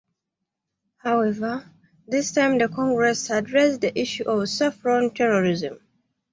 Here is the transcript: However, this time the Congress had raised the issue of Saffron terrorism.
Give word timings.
However, 0.97 1.69
this 2.07 2.31
time 2.31 2.57
the 2.57 2.67
Congress 2.69 3.27
had 3.27 3.51
raised 3.51 3.81
the 3.81 3.99
issue 3.99 4.27
of 4.27 4.49
Saffron 4.49 5.13
terrorism. 5.13 5.77